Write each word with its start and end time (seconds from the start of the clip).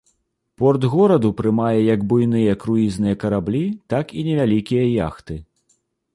Порт 0.61 0.85
гораду 0.93 1.29
прымае 1.41 1.77
як 1.95 2.05
буйныя 2.13 2.57
круізныя 2.65 3.15
караблі, 3.25 3.63
так 3.97 4.17
і 4.19 4.27
невялікія 4.31 4.89
яхты. 5.07 5.41